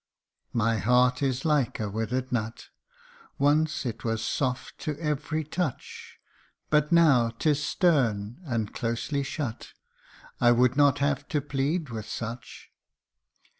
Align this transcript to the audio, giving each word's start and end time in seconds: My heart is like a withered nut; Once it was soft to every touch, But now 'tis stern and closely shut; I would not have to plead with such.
My 0.53 0.77
heart 0.79 1.21
is 1.21 1.45
like 1.45 1.79
a 1.79 1.87
withered 1.87 2.31
nut; 2.31 2.69
Once 3.37 3.85
it 3.85 4.03
was 4.03 4.25
soft 4.25 4.79
to 4.79 4.99
every 4.99 5.43
touch, 5.43 6.17
But 6.71 6.91
now 6.91 7.29
'tis 7.29 7.61
stern 7.63 8.41
and 8.43 8.73
closely 8.73 9.21
shut; 9.21 9.73
I 10.39 10.53
would 10.53 10.75
not 10.75 10.97
have 10.97 11.27
to 11.27 11.39
plead 11.39 11.89
with 11.89 12.09
such. 12.09 12.71